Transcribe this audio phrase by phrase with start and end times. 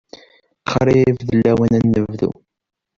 [0.71, 2.31] Qrib d lawan ad nebdu.